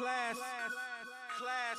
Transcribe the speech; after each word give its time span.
class, 0.00 0.38
class. 1.36 1.78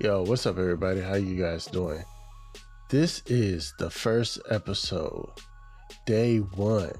Yo, 0.00 0.22
what's 0.22 0.46
up, 0.46 0.56
everybody? 0.56 1.00
How 1.00 1.16
you 1.16 1.36
guys 1.36 1.66
doing? 1.66 2.02
This 2.88 3.20
is 3.26 3.74
the 3.78 3.90
first 3.90 4.38
episode, 4.48 5.28
day 6.06 6.38
one 6.38 6.94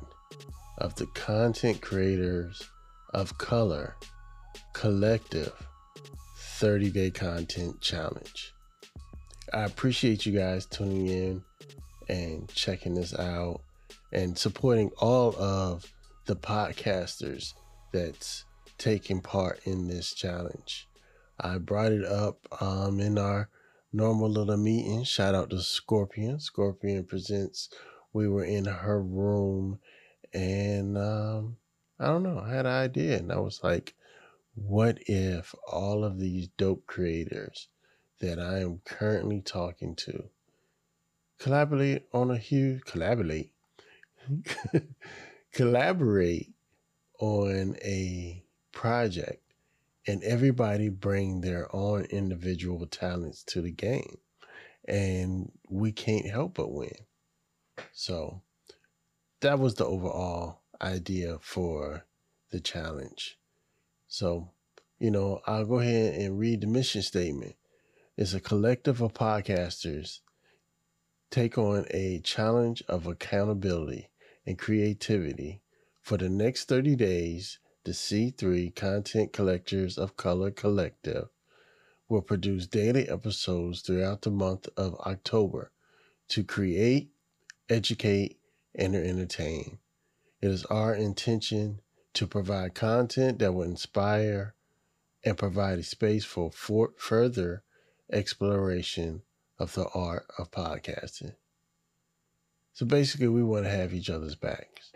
of 0.76 0.94
the 0.96 1.06
Content 1.06 1.80
Creators 1.80 2.68
of 3.14 3.38
Color 3.38 3.96
Collective 4.74 5.54
30 6.58 6.90
Day 6.90 7.10
Content 7.10 7.80
Challenge. 7.80 8.54
I 9.52 9.64
appreciate 9.64 10.24
you 10.24 10.38
guys 10.38 10.66
tuning 10.66 11.08
in 11.08 11.42
and 12.08 12.48
checking 12.54 12.94
this 12.94 13.12
out 13.18 13.60
and 14.12 14.38
supporting 14.38 14.92
all 14.98 15.34
of 15.36 15.92
the 16.26 16.36
podcasters 16.36 17.54
that's 17.92 18.44
taking 18.78 19.20
part 19.20 19.58
in 19.64 19.88
this 19.88 20.14
challenge. 20.14 20.88
I 21.40 21.58
brought 21.58 21.90
it 21.90 22.04
up 22.04 22.46
um, 22.60 23.00
in 23.00 23.18
our 23.18 23.48
normal 23.92 24.30
little 24.30 24.56
meeting. 24.56 25.02
Shout 25.02 25.34
out 25.34 25.50
to 25.50 25.60
Scorpion. 25.60 26.38
Scorpion 26.38 27.04
presents. 27.04 27.68
We 28.12 28.28
were 28.28 28.44
in 28.44 28.66
her 28.66 29.02
room, 29.02 29.80
and 30.32 30.96
um, 30.96 31.56
I 31.98 32.06
don't 32.06 32.22
know. 32.22 32.38
I 32.38 32.50
had 32.50 32.66
an 32.66 32.72
idea, 32.72 33.18
and 33.18 33.32
I 33.32 33.40
was 33.40 33.60
like, 33.64 33.94
"What 34.54 34.98
if 35.08 35.54
all 35.66 36.04
of 36.04 36.18
these 36.18 36.48
dope 36.56 36.86
creators 36.86 37.68
that 38.20 38.38
I 38.38 38.60
am 38.60 38.80
currently 38.84 39.40
talking 39.40 39.96
to 39.96 40.30
collaborate 41.38 42.06
on 42.12 42.30
a 42.30 42.38
huge 42.38 42.82
collaborate 42.84 43.52
collaborate 45.52 46.52
on 47.18 47.76
a 47.82 48.44
project?" 48.72 49.44
and 50.06 50.22
everybody 50.22 50.88
bring 50.88 51.40
their 51.40 51.74
own 51.74 52.04
individual 52.04 52.86
talents 52.86 53.42
to 53.44 53.62
the 53.62 53.70
game 53.70 54.18
and 54.86 55.50
we 55.68 55.92
can't 55.92 56.26
help 56.26 56.54
but 56.54 56.70
win 56.70 57.06
so 57.92 58.42
that 59.40 59.58
was 59.58 59.74
the 59.74 59.86
overall 59.86 60.60
idea 60.80 61.38
for 61.40 62.04
the 62.50 62.60
challenge 62.60 63.38
so 64.14 64.48
you 65.00 65.10
know 65.10 65.40
i'll 65.44 65.64
go 65.64 65.80
ahead 65.80 66.14
and 66.14 66.38
read 66.38 66.60
the 66.60 66.68
mission 66.68 67.02
statement 67.02 67.56
it's 68.16 68.32
a 68.32 68.38
collective 68.38 69.00
of 69.00 69.12
podcasters 69.12 70.20
take 71.32 71.58
on 71.58 71.84
a 71.90 72.20
challenge 72.20 72.80
of 72.88 73.08
accountability 73.08 74.08
and 74.46 74.56
creativity 74.56 75.60
for 76.00 76.16
the 76.16 76.28
next 76.28 76.68
30 76.68 76.94
days 76.94 77.58
the 77.82 77.90
C3 77.90 78.74
Content 78.74 79.32
Collectors 79.32 79.98
of 79.98 80.16
Color 80.16 80.52
Collective 80.52 81.28
will 82.08 82.22
produce 82.22 82.68
daily 82.68 83.08
episodes 83.08 83.80
throughout 83.80 84.22
the 84.22 84.30
month 84.30 84.68
of 84.76 84.94
October 85.00 85.72
to 86.28 86.44
create, 86.44 87.10
educate, 87.68 88.38
and 88.74 88.94
entertain. 88.94 89.78
It 90.40 90.50
is 90.50 90.64
our 90.66 90.94
intention 90.94 91.80
to 92.14 92.26
provide 92.26 92.74
content 92.74 93.38
that 93.40 93.52
will 93.52 93.62
inspire 93.62 94.54
and 95.24 95.38
provide 95.38 95.78
a 95.78 95.82
space 95.82 96.24
for, 96.24 96.50
for 96.50 96.92
further 96.96 97.62
exploration 98.12 99.22
of 99.58 99.74
the 99.74 99.86
art 99.94 100.26
of 100.38 100.50
podcasting. 100.50 101.34
So 102.72 102.86
basically, 102.86 103.28
we 103.28 103.42
want 103.42 103.64
to 103.64 103.70
have 103.70 103.94
each 103.94 104.10
other's 104.10 104.34
backs. 104.34 104.92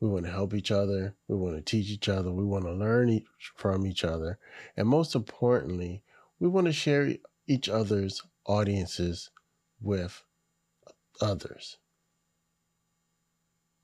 We 0.00 0.08
want 0.08 0.26
to 0.26 0.32
help 0.32 0.54
each 0.54 0.70
other. 0.70 1.14
We 1.26 1.36
want 1.36 1.56
to 1.56 1.62
teach 1.62 1.90
each 1.90 2.08
other. 2.08 2.32
We 2.32 2.44
want 2.44 2.64
to 2.64 2.72
learn 2.72 3.08
each, 3.08 3.26
from 3.56 3.86
each 3.86 4.04
other. 4.04 4.38
And 4.76 4.88
most 4.88 5.14
importantly, 5.14 6.02
we 6.38 6.48
want 6.48 6.66
to 6.66 6.72
share 6.72 7.14
each 7.46 7.68
other's 7.68 8.22
audiences 8.46 9.30
with 9.80 10.22
others. 11.20 11.78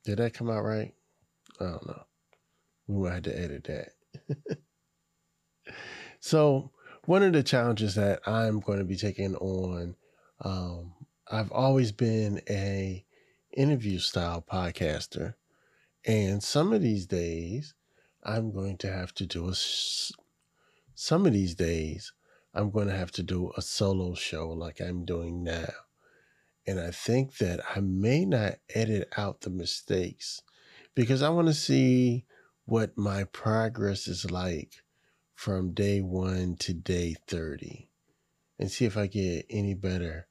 Did 0.04 0.18
that 0.18 0.34
come 0.34 0.50
out 0.50 0.62
right? 0.62 0.92
I 1.60 1.64
don't 1.64 1.86
know. 1.86 2.02
We 2.86 3.02
might 3.02 3.14
have 3.14 3.22
to 3.24 3.38
edit 3.38 3.64
that. 3.64 4.58
so, 6.20 6.70
one 7.06 7.22
of 7.22 7.32
the 7.32 7.42
challenges 7.42 7.94
that 7.96 8.20
I'm 8.26 8.60
going 8.60 8.78
to 8.78 8.84
be 8.84 8.96
taking 8.96 9.34
on, 9.36 9.96
um, 10.40 10.94
I've 11.30 11.52
always 11.52 11.92
been 11.92 12.40
a 12.48 13.04
interview 13.56 13.98
style 13.98 14.44
podcaster 14.50 15.34
and 16.06 16.42
some 16.42 16.72
of 16.74 16.82
these 16.82 17.06
days, 17.06 17.74
I'm 18.22 18.52
going 18.52 18.76
to 18.78 18.92
have 18.92 19.14
to 19.14 19.26
do 19.26 19.48
a. 19.48 19.54
Some 20.94 21.26
of 21.26 21.32
these 21.32 21.54
days, 21.54 22.12
I'm 22.52 22.70
going 22.70 22.88
to 22.88 22.96
have 22.96 23.10
to 23.12 23.22
do 23.22 23.52
a 23.56 23.62
solo 23.62 24.14
show 24.14 24.50
like 24.50 24.80
I'm 24.80 25.04
doing 25.04 25.42
now. 25.42 25.72
And 26.66 26.78
I 26.78 26.90
think 26.90 27.38
that 27.38 27.60
I 27.74 27.80
may 27.80 28.24
not 28.24 28.56
edit 28.74 29.08
out 29.16 29.40
the 29.40 29.50
mistakes 29.50 30.42
because 30.94 31.22
I 31.22 31.30
want 31.30 31.48
to 31.48 31.54
see 31.54 32.26
what 32.64 32.96
my 32.96 33.24
progress 33.24 34.06
is 34.06 34.30
like 34.30 34.82
from 35.34 35.74
day 35.74 36.00
one 36.00 36.56
to 36.56 36.72
day 36.72 37.14
30 37.26 37.88
and 38.58 38.70
see 38.70 38.84
if 38.84 38.96
I 38.96 39.06
get 39.06 39.46
any 39.50 39.74
better 39.74 40.28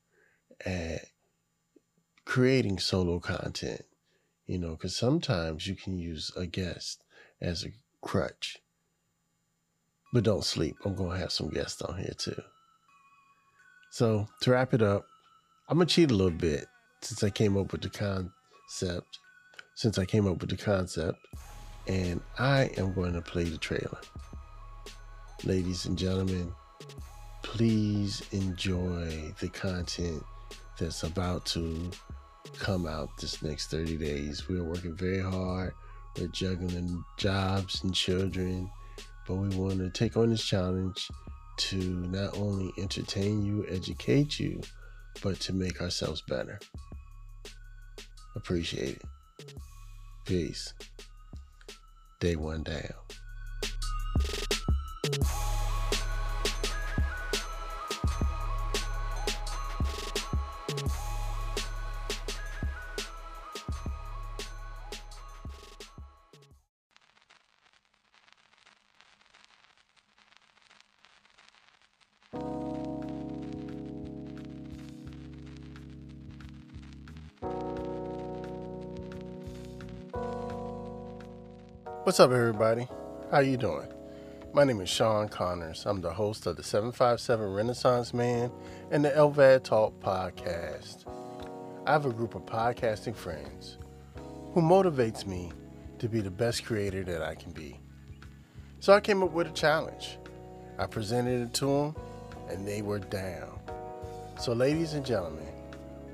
at 0.66 1.06
creating 2.26 2.80
solo 2.80 3.20
content 3.20 3.86
you 4.46 4.58
know, 4.58 4.72
because 4.72 4.96
sometimes 4.96 5.68
you 5.68 5.76
can 5.76 5.98
use 5.98 6.32
a 6.36 6.46
guest 6.46 7.04
as 7.42 7.64
a 7.64 7.70
crutch. 8.02 8.58
But 10.14 10.24
don't 10.24 10.44
sleep. 10.44 10.76
I'm 10.86 10.96
going 10.96 11.12
to 11.12 11.18
have 11.18 11.32
some 11.32 11.50
guests 11.50 11.82
on 11.82 11.98
here 11.98 12.14
too. 12.18 12.42
So 13.92 14.28
to 14.42 14.52
wrap 14.52 14.74
it 14.74 14.82
up, 14.82 15.06
I'm 15.70 15.78
going 15.78 15.88
to 15.88 15.94
cheat 15.94 16.12
a 16.12 16.16
little 16.16 16.38
bit 16.38 16.66
since 17.02 17.24
I 17.24 17.30
came 17.30 17.58
up 17.58 17.72
with 17.72 17.82
the 17.82 17.90
concept. 17.90 19.20
Since 19.76 19.98
I 19.98 20.06
came 20.06 20.28
up 20.28 20.40
with 20.40 20.52
the 20.52 20.58
concept, 20.58 21.18
and 21.88 22.22
I 22.40 22.70
am 22.78 22.94
going 22.94 23.14
to 23.14 23.22
play 23.22 23.44
the 23.44 23.58
trailer. 23.58 24.00
Ladies 25.44 25.86
and 25.86 25.98
gentlemen, 25.98 26.54
please 27.42 28.24
enjoy 28.32 29.34
the 29.40 29.50
content 29.50 30.24
that's 30.80 31.04
about 31.04 31.46
to 31.48 31.92
come 32.58 32.88
out 32.88 33.10
this 33.20 33.42
next 33.44 33.70
30 33.70 33.98
days. 33.98 34.48
We 34.48 34.58
are 34.58 34.64
working 34.64 34.96
very 34.96 35.22
hard. 35.22 35.74
We're 36.18 36.28
juggling 36.28 37.04
jobs 37.18 37.84
and 37.84 37.94
children, 37.94 38.70
but 39.28 39.36
we 39.36 39.50
want 39.56 39.80
to 39.80 39.90
take 39.90 40.16
on 40.16 40.30
this 40.30 40.44
challenge 40.44 41.10
to 41.56 41.78
not 41.78 42.38
only 42.38 42.72
entertain 42.78 43.44
you, 43.44 43.66
educate 43.70 44.40
you, 44.40 44.62
but 45.22 45.40
to 45.42 45.54
make 45.54 45.82
ourselves 45.82 46.22
better. 46.22 46.60
Appreciate 48.36 48.98
it. 48.98 49.54
Peace. 50.26 50.74
Day 52.24 52.38
one 52.38 52.64
down. 52.64 52.94
What's 82.04 82.20
up, 82.20 82.32
everybody? 82.32 82.86
How 83.32 83.40
you 83.40 83.56
doing? 83.56 83.88
My 84.52 84.66
name 84.66 84.82
is 84.82 84.90
Sean 84.90 85.30
Connors. 85.30 85.86
I'm 85.86 86.02
the 86.02 86.12
host 86.12 86.46
of 86.46 86.58
the 86.58 86.64
757 86.64 87.54
Renaissance 87.54 88.14
Man 88.14 88.52
and 88.92 89.06
the 89.06 89.12
LVAD 89.12 89.64
Talk 89.64 89.98
podcast. 90.02 91.06
I 91.88 91.94
have 91.94 92.06
a 92.06 92.12
group 92.12 92.36
of 92.36 92.46
podcasting 92.46 93.16
friends 93.16 93.78
who 94.54 94.60
motivates 94.60 95.26
me 95.26 95.54
to 96.00 96.10
be 96.10 96.20
the 96.20 96.30
best 96.30 96.66
creator 96.66 97.06
that 97.06 97.22
I 97.22 97.36
can 97.36 97.54
be. 97.54 97.80
So 98.82 98.92
I 98.92 99.00
came 99.00 99.24
up 99.24 99.32
with 99.32 99.48
a 99.48 99.52
challenge. 99.52 100.18
I 100.78 100.88
presented 100.88 101.42
it 101.42 101.54
to 101.54 101.66
them, 101.68 101.96
and 102.50 102.68
they 102.68 102.82
were 102.82 103.00
down. 103.00 103.62
So, 104.38 104.52
ladies 104.52 104.94
and 104.94 105.06
gentlemen, 105.06 105.54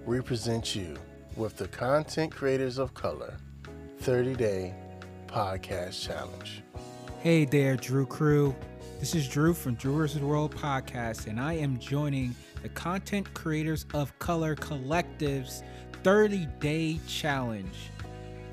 we 0.05 0.21
present 0.21 0.75
you 0.75 0.97
with 1.35 1.57
the 1.57 1.67
Content 1.67 2.31
Creators 2.31 2.77
of 2.77 2.93
Color 2.93 3.37
30 4.01 4.35
Day 4.35 4.75
Podcast 5.29 6.05
Challenge. 6.05 6.63
Hey 7.21 7.45
there, 7.45 7.75
Drew 7.75 8.05
Crew. 8.05 8.55
This 8.99 9.15
is 9.15 9.27
Drew 9.27 9.53
from 9.53 9.75
Drew's 9.75 10.17
World 10.19 10.55
Podcast, 10.55 11.27
and 11.27 11.39
I 11.39 11.53
am 11.53 11.79
joining 11.79 12.35
the 12.61 12.69
content 12.69 13.33
creators 13.33 13.85
of 13.93 14.17
Color 14.19 14.55
Collective's 14.55 15.63
30 16.03 16.47
day 16.59 16.99
challenge. 17.07 17.75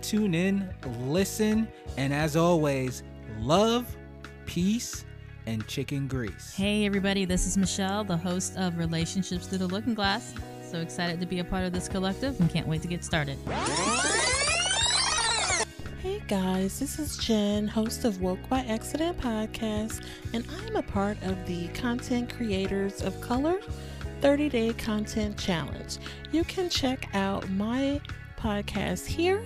Tune 0.02 0.34
in, 0.34 0.68
listen, 1.06 1.66
and 1.96 2.12
as 2.12 2.36
always, 2.36 3.02
love, 3.40 3.96
peace, 4.44 5.04
and 5.46 5.66
chicken 5.66 6.06
grease. 6.06 6.54
Hey, 6.54 6.86
everybody, 6.86 7.24
this 7.24 7.46
is 7.46 7.56
Michelle, 7.56 8.04
the 8.04 8.16
host 8.16 8.56
of 8.56 8.78
Relationships 8.78 9.46
Through 9.46 9.58
the 9.58 9.66
Looking 9.66 9.94
Glass. 9.94 10.34
So 10.70 10.80
excited 10.80 11.20
to 11.20 11.26
be 11.26 11.38
a 11.38 11.44
part 11.44 11.64
of 11.64 11.72
this 11.72 11.88
collective 11.88 12.38
and 12.40 12.50
can't 12.50 12.66
wait 12.66 12.82
to 12.82 12.88
get 12.88 13.04
started. 13.04 13.38
Guys, 16.28 16.80
this 16.80 16.98
is 16.98 17.16
Jen, 17.18 17.68
host 17.68 18.04
of 18.04 18.20
Woke 18.20 18.48
by 18.48 18.58
Accident 18.62 19.16
podcast, 19.16 20.02
and 20.32 20.44
I'm 20.58 20.74
a 20.74 20.82
part 20.82 21.16
of 21.22 21.46
the 21.46 21.68
Content 21.68 22.34
Creators 22.34 23.00
of 23.00 23.20
Color 23.20 23.60
30 24.22 24.48
Day 24.48 24.72
Content 24.72 25.38
Challenge. 25.38 25.98
You 26.32 26.42
can 26.42 26.68
check 26.68 27.08
out 27.14 27.48
my 27.50 28.00
podcast 28.36 29.06
here 29.06 29.40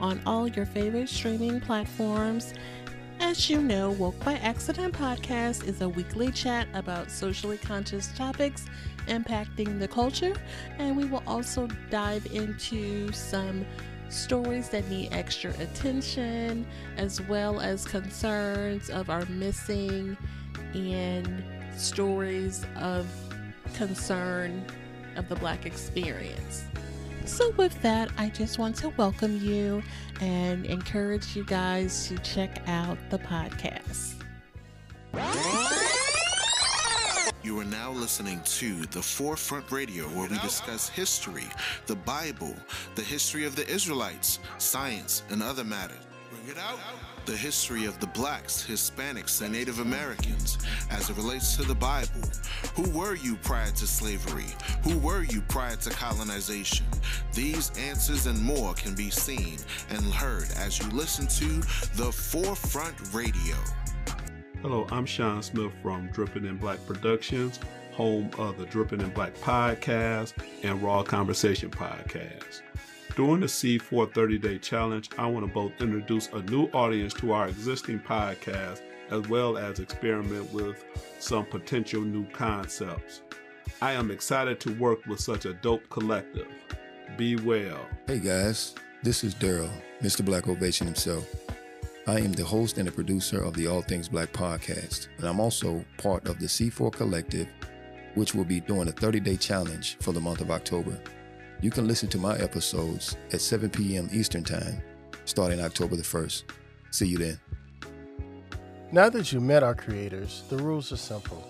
on 0.00 0.18
all 0.24 0.48
your 0.48 0.64
favorite 0.64 1.10
streaming 1.10 1.60
platforms. 1.60 2.54
As 3.20 3.50
you 3.50 3.60
know, 3.60 3.90
Woke 3.90 4.18
by 4.24 4.34
Accident 4.36 4.94
podcast 4.94 5.68
is 5.68 5.82
a 5.82 5.88
weekly 5.90 6.32
chat 6.32 6.68
about 6.72 7.10
socially 7.10 7.58
conscious 7.58 8.10
topics 8.16 8.64
impacting 9.08 9.78
the 9.78 9.88
culture, 9.88 10.34
and 10.78 10.96
we 10.96 11.04
will 11.04 11.22
also 11.26 11.68
dive 11.90 12.24
into 12.32 13.12
some 13.12 13.66
stories 14.08 14.68
that 14.70 14.88
need 14.88 15.12
extra 15.12 15.50
attention, 15.60 16.66
as 16.96 17.20
well 17.22 17.60
as 17.60 17.84
concerns 17.84 18.90
of 18.90 19.10
our 19.10 19.24
missing 19.26 20.16
and 20.74 21.44
stories 21.76 22.64
of 22.76 23.06
concern 23.74 24.64
of 25.16 25.28
the 25.28 25.36
Black 25.36 25.66
experience. 25.66 26.64
So, 27.24 27.50
with 27.52 27.80
that, 27.82 28.10
I 28.18 28.28
just 28.28 28.58
want 28.58 28.76
to 28.76 28.90
welcome 28.90 29.38
you 29.38 29.82
and 30.20 30.66
encourage 30.66 31.34
you 31.34 31.44
guys 31.44 32.06
to 32.08 32.18
check 32.18 32.62
out 32.68 32.98
the 33.10 33.18
podcast. 33.18 34.14
You 37.44 37.60
are 37.60 37.64
now 37.66 37.90
listening 37.90 38.40
to 38.46 38.86
The 38.86 39.02
Forefront 39.02 39.70
Radio, 39.70 40.04
where 40.04 40.30
we 40.30 40.38
discuss 40.38 40.88
history, 40.88 41.44
the 41.84 41.94
Bible, 41.94 42.56
the 42.94 43.02
history 43.02 43.44
of 43.44 43.54
the 43.54 43.68
Israelites, 43.68 44.38
science, 44.56 45.24
and 45.28 45.42
other 45.42 45.62
matters. 45.62 45.98
Bring 46.30 46.56
it 46.56 46.58
out. 46.58 46.78
The 47.26 47.36
history 47.36 47.84
of 47.84 48.00
the 48.00 48.06
blacks, 48.06 48.66
Hispanics, 48.66 49.42
and 49.42 49.52
Native 49.52 49.80
Americans 49.80 50.56
as 50.90 51.10
it 51.10 51.18
relates 51.18 51.54
to 51.56 51.64
the 51.64 51.74
Bible. 51.74 52.22
Who 52.76 52.88
were 52.98 53.14
you 53.14 53.36
prior 53.36 53.70
to 53.72 53.86
slavery? 53.86 54.48
Who 54.82 54.96
were 54.96 55.24
you 55.24 55.42
prior 55.42 55.76
to 55.76 55.90
colonization? 55.90 56.86
These 57.34 57.72
answers 57.76 58.24
and 58.24 58.42
more 58.42 58.72
can 58.72 58.94
be 58.94 59.10
seen 59.10 59.58
and 59.90 60.02
heard 60.14 60.48
as 60.56 60.78
you 60.78 60.88
listen 60.92 61.26
to 61.26 61.60
The 61.96 62.10
Forefront 62.10 62.96
Radio. 63.12 63.56
Hello, 64.64 64.86
I'm 64.90 65.04
Sean 65.04 65.42
Smith 65.42 65.74
from 65.82 66.06
Dripping 66.06 66.46
in 66.46 66.56
Black 66.56 66.78
Productions, 66.86 67.60
home 67.92 68.30
of 68.38 68.56
the 68.56 68.64
Dripping 68.64 69.02
in 69.02 69.10
Black 69.10 69.34
podcast 69.34 70.32
and 70.62 70.82
Raw 70.82 71.02
Conversation 71.02 71.68
podcast. 71.68 72.62
During 73.14 73.40
the 73.40 73.46
C4 73.46 74.14
30 74.14 74.38
Day 74.38 74.56
Challenge, 74.56 75.10
I 75.18 75.26
want 75.26 75.46
to 75.46 75.52
both 75.52 75.72
introduce 75.80 76.28
a 76.28 76.40
new 76.44 76.68
audience 76.68 77.12
to 77.12 77.32
our 77.32 77.46
existing 77.48 78.00
podcast 78.00 78.80
as 79.10 79.28
well 79.28 79.58
as 79.58 79.80
experiment 79.80 80.50
with 80.54 80.82
some 81.18 81.44
potential 81.44 82.00
new 82.00 82.24
concepts. 82.30 83.20
I 83.82 83.92
am 83.92 84.10
excited 84.10 84.60
to 84.60 84.72
work 84.76 85.04
with 85.04 85.20
such 85.20 85.44
a 85.44 85.52
dope 85.52 85.86
collective. 85.90 86.48
Be 87.18 87.36
well. 87.36 87.86
Hey 88.06 88.18
guys, 88.18 88.74
this 89.02 89.24
is 89.24 89.34
Daryl, 89.34 89.68
Mr. 90.00 90.24
Black 90.24 90.48
Ovation 90.48 90.86
himself. 90.86 91.43
I 92.06 92.18
am 92.18 92.34
the 92.34 92.44
host 92.44 92.76
and 92.76 92.86
the 92.86 92.92
producer 92.92 93.42
of 93.42 93.54
the 93.54 93.66
All 93.66 93.80
Things 93.80 94.10
Black 94.10 94.30
podcast, 94.30 95.08
and 95.16 95.26
I'm 95.26 95.40
also 95.40 95.82
part 95.96 96.28
of 96.28 96.38
the 96.38 96.44
C4 96.44 96.92
Collective, 96.92 97.48
which 98.14 98.34
will 98.34 98.44
be 98.44 98.60
doing 98.60 98.88
a 98.88 98.92
30 98.92 99.20
day 99.20 99.38
challenge 99.38 99.96
for 100.02 100.12
the 100.12 100.20
month 100.20 100.42
of 100.42 100.50
October. 100.50 101.00
You 101.62 101.70
can 101.70 101.88
listen 101.88 102.10
to 102.10 102.18
my 102.18 102.36
episodes 102.36 103.16
at 103.32 103.40
7 103.40 103.70
p.m. 103.70 104.10
Eastern 104.12 104.44
Time, 104.44 104.82
starting 105.24 105.62
October 105.62 105.96
the 105.96 106.02
1st. 106.02 106.42
See 106.90 107.06
you 107.06 107.16
then. 107.16 107.40
Now 108.92 109.08
that 109.08 109.32
you 109.32 109.40
met 109.40 109.62
our 109.62 109.74
creators, 109.74 110.42
the 110.50 110.58
rules 110.58 110.92
are 110.92 110.98
simple. 110.98 111.42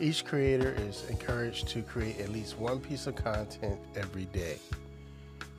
Each 0.00 0.24
creator 0.24 0.74
is 0.78 1.08
encouraged 1.10 1.68
to 1.68 1.82
create 1.82 2.18
at 2.18 2.30
least 2.30 2.58
one 2.58 2.80
piece 2.80 3.06
of 3.06 3.14
content 3.14 3.78
every 3.94 4.24
day. 4.24 4.58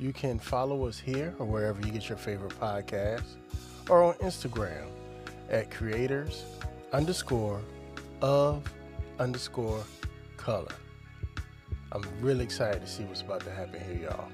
You 0.02 0.12
can 0.12 0.38
follow 0.38 0.86
us 0.86 1.00
here 1.00 1.34
or 1.40 1.46
wherever 1.46 1.80
you 1.80 1.94
get 1.94 2.10
your 2.10 2.18
favorite 2.18 2.60
podcasts, 2.60 3.38
or 3.90 4.04
on 4.04 4.14
Instagram 4.16 4.88
at 5.50 5.70
creators 5.72 6.44
underscore 6.92 7.62
of 8.22 8.64
underscore 9.20 9.84
color. 10.38 10.74
I'm 11.92 12.04
really 12.22 12.44
excited 12.44 12.82
to 12.82 12.88
see 12.88 13.04
what's 13.04 13.22
about 13.22 13.42
to 13.42 13.52
happen 13.52 13.80
here, 13.82 14.10
y'all. 14.10 14.28